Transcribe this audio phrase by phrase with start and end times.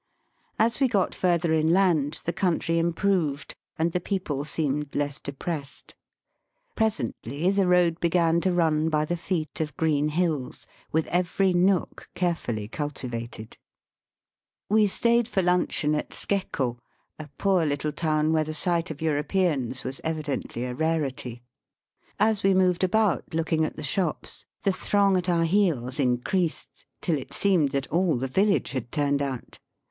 [0.57, 5.93] As we got further inland the country improved and the people seemed less depressed.
[6.75, 12.09] Presently the road began to run by the feet of green hills with every nook
[12.15, 13.59] carefully cultivated.
[14.69, 16.79] We stayed for luncheon at Skeko,
[17.19, 20.17] a poor little town where the sight of Europeans was Digitized by VjOOQIC BY SEA
[20.17, 20.47] AND LAND TO KIOTO.
[20.49, 21.43] 65 evidently a rarity.
[22.17, 27.19] As we moved about looking at the shops, the throng at our heels increased tUl
[27.19, 29.59] it seemed that all the village had turned out.